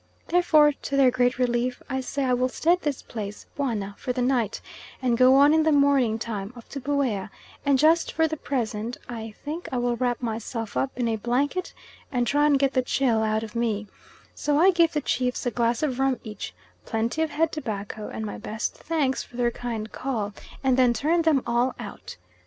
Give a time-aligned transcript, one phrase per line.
[0.29, 4.11] Therefore, to their great relief, I say I will stay at this place Buana for
[4.11, 4.59] the night,
[4.99, 7.29] and go on in the morning time up to Buea;
[7.67, 11.71] and just for the present I think I will wrap myself up in a blanket
[12.11, 13.85] and try and get the chill out of me,
[14.33, 18.25] so I give the chiefs a glass of rum each, plenty of head tobacco, and
[18.25, 20.33] my best thanks for their kind call,
[20.63, 22.17] and then turn them all out.